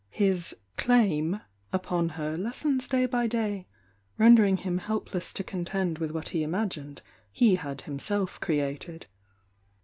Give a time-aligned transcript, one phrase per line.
[0.09, 1.41] His "claim"
[1.71, 3.67] upon her lessens day by day,
[4.17, 7.03] rendering him helpless to contend with what he imagined
[7.39, 9.05] ho had himself created.